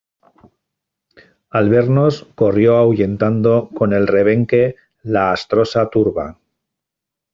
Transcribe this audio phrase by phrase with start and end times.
[1.51, 6.39] al vernos corrió ahuyentando con el rebenque la astrosa turba